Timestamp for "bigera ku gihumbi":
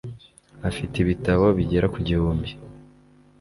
1.57-2.49